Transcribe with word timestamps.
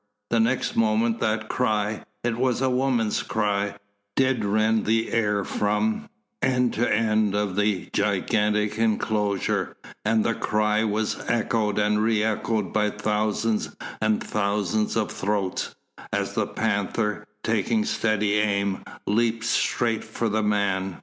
The 0.31 0.39
next 0.39 0.75
moment 0.75 1.19
that 1.19 1.47
cry 1.47 2.05
it 2.23 2.35
was 2.35 2.59
a 2.59 2.71
woman's 2.71 3.21
cry 3.21 3.75
did 4.15 4.43
rend 4.43 4.87
the 4.87 5.11
air 5.11 5.43
from, 5.43 6.09
end 6.41 6.73
to 6.73 6.91
end 6.91 7.35
of 7.35 7.55
the 7.55 7.87
gigantic 7.93 8.79
enclosure, 8.79 9.77
and 10.03 10.23
the 10.25 10.33
cry 10.33 10.83
was 10.83 11.19
echoed 11.29 11.77
and 11.77 12.01
re 12.01 12.23
echoed 12.23 12.73
by 12.73 12.89
thousands 12.89 13.75
and 14.01 14.23
thousands 14.23 14.95
of 14.95 15.11
throats, 15.11 15.75
as 16.11 16.33
the 16.33 16.47
panther, 16.47 17.27
taking 17.43 17.85
steady 17.85 18.39
aim, 18.39 18.83
leaped 19.05 19.43
straight 19.43 20.03
for 20.03 20.29
the 20.29 20.41
man. 20.41 20.97